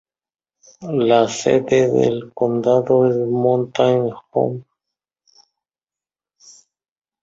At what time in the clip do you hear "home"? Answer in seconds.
4.31-4.63